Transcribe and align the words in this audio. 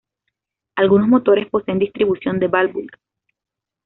Algunos 0.77 1.07
motores 1.09 1.47
poseen 1.51 1.77
distribución 1.77 2.39
de 2.39 2.47
válvulas. 2.47 2.99